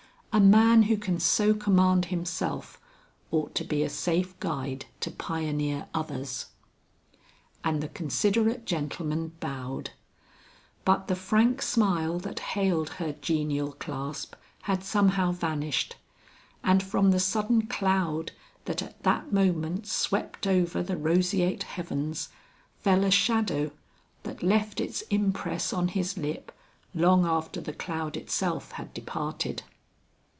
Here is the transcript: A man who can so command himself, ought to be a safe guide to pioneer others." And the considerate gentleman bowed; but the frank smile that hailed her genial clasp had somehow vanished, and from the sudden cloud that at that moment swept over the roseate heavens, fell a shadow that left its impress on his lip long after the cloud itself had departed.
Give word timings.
A 0.33 0.39
man 0.39 0.83
who 0.83 0.95
can 0.95 1.19
so 1.19 1.53
command 1.53 2.05
himself, 2.05 2.79
ought 3.31 3.53
to 3.55 3.65
be 3.65 3.83
a 3.83 3.89
safe 3.89 4.39
guide 4.39 4.85
to 5.01 5.11
pioneer 5.11 5.87
others." 5.93 6.45
And 7.65 7.83
the 7.83 7.89
considerate 7.89 8.65
gentleman 8.65 9.33
bowed; 9.41 9.89
but 10.85 11.09
the 11.09 11.17
frank 11.17 11.61
smile 11.61 12.17
that 12.19 12.39
hailed 12.55 12.91
her 12.91 13.11
genial 13.21 13.73
clasp 13.73 14.35
had 14.61 14.85
somehow 14.85 15.33
vanished, 15.33 15.97
and 16.63 16.81
from 16.81 17.11
the 17.11 17.19
sudden 17.19 17.67
cloud 17.67 18.31
that 18.63 18.81
at 18.81 19.03
that 19.03 19.33
moment 19.33 19.85
swept 19.85 20.47
over 20.47 20.81
the 20.81 20.95
roseate 20.95 21.63
heavens, 21.63 22.29
fell 22.79 23.03
a 23.03 23.11
shadow 23.11 23.69
that 24.23 24.41
left 24.41 24.79
its 24.79 25.01
impress 25.09 25.73
on 25.73 25.89
his 25.89 26.17
lip 26.17 26.53
long 26.95 27.25
after 27.25 27.59
the 27.59 27.73
cloud 27.73 28.15
itself 28.15 28.71
had 28.71 28.93
departed. 28.93 29.63